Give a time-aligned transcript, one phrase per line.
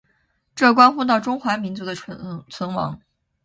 [0.55, 2.99] 这关乎到中华民族的存亡。